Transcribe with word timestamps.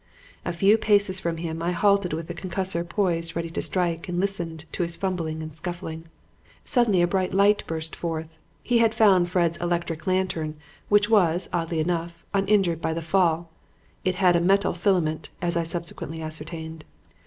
A 0.45 0.51
few 0.51 0.79
paces 0.79 1.19
from 1.19 1.37
him 1.37 1.61
I 1.61 1.73
halted 1.73 2.11
with 2.11 2.25
the 2.27 2.33
concussor 2.33 2.83
poised 2.83 3.35
ready 3.35 3.51
to 3.51 3.61
strike 3.61 4.09
and 4.09 4.19
listened 4.19 4.65
to 4.71 4.81
his 4.81 4.95
fumbling 4.95 5.43
and 5.43 5.53
scuffling. 5.53 6.05
Suddenly 6.65 7.03
a 7.03 7.07
bright 7.07 7.35
light 7.35 7.63
burst 7.67 7.95
forth. 7.95 8.39
He 8.63 8.79
had 8.79 8.95
found 8.95 9.29
Fred's 9.29 9.59
electric 9.59 10.07
lantern, 10.07 10.55
which 10.89 11.07
was, 11.07 11.49
oddly 11.53 11.79
enough, 11.79 12.25
uninjured 12.33 12.81
by 12.81 12.95
the 12.95 13.03
fall 13.03 13.51
(it 14.03 14.15
had 14.15 14.35
a 14.35 14.41
metal 14.41 14.73
filament, 14.73 15.29
as 15.39 15.55
I 15.55 15.61
subsequently 15.61 16.19
ascertained). 16.19 16.83